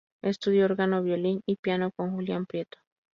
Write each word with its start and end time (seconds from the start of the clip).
Estudió 0.23 0.65
órgano, 0.65 1.03
violín 1.03 1.41
y 1.45 1.57
piano 1.57 1.91
con 1.91 2.09
Julián 2.13 2.47
Prieto. 2.47 2.79